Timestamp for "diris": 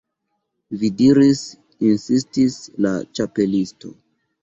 1.01-1.45